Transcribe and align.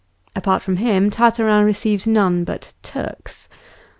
Apart 0.35 0.63
from 0.63 0.77
him, 0.77 1.11
Tartarin 1.11 1.63
received 1.63 2.07
none 2.07 2.43
but 2.43 2.73
"Turks." 2.81 3.47